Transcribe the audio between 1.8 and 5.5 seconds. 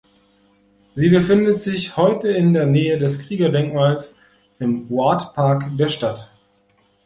heute in der Nähe des Kriegerdenkmals im Ward